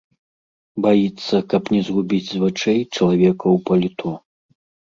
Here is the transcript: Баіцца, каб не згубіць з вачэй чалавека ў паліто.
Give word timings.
Баіцца, 0.85 1.35
каб 1.51 1.69
не 1.75 1.81
згубіць 1.89 2.31
з 2.31 2.41
вачэй 2.47 2.79
чалавека 2.95 3.45
ў 3.55 3.57
паліто. 3.69 4.09